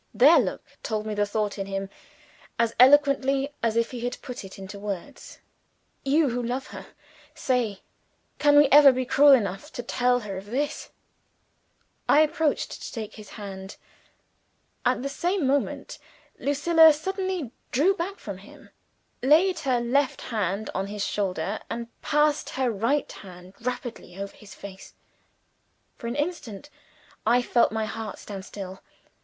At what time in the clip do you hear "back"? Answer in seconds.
17.93-18.17